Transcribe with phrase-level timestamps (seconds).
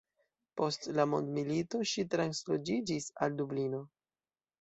[0.59, 3.83] Post la mondmilito, ŝi transloĝiĝis al Dublino.